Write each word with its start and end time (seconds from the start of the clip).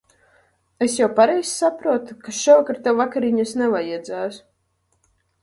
Es 0.85 0.95
jau 1.01 1.09
pareizi 1.19 1.49
saprotu, 1.57 2.15
ka 2.23 2.33
šovakar 2.39 2.81
tev 2.89 2.99
vakariņas 3.03 3.55
nevajadzēs? 3.61 4.43